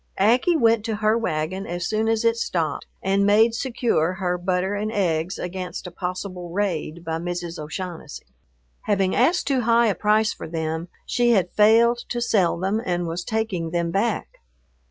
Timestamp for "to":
0.85-0.95, 12.09-12.19